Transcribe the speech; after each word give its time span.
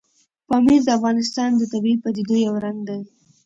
پامیر 0.47 0.79
د 0.85 0.89
افغانستان 0.97 1.49
د 1.55 1.61
طبیعي 1.73 1.97
پدیدو 2.03 2.35
یو 2.47 2.55
رنګ 2.65 2.79
دی. 2.89 2.99